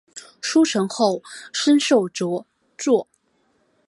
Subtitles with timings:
[0.41, 1.21] 书成后
[1.53, 3.07] 升授着作。